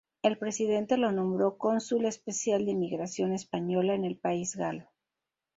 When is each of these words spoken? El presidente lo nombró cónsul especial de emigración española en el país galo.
El 0.23 0.39
presidente 0.39 0.97
lo 0.97 1.11
nombró 1.11 1.59
cónsul 1.59 2.05
especial 2.05 2.65
de 2.65 2.71
emigración 2.71 3.33
española 3.33 3.93
en 3.93 4.03
el 4.03 4.17
país 4.17 4.55
galo. 4.55 4.87